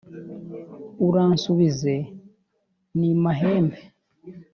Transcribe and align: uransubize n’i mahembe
uransubize 1.07 1.95
n’i 2.99 3.13
mahembe 3.23 3.79